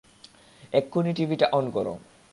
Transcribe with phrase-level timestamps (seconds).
[0.73, 1.93] এক্ষুনি টিভিটা অন করো।